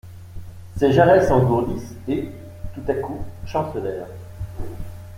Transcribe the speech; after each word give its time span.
Ses 0.79 0.93
jarrets 0.93 1.27
s'engourdirent, 1.27 1.77
et, 2.07 2.27
tout 2.73 2.81
à 2.91 2.95
coup, 2.95 3.23
chancelèrent. 3.45 4.07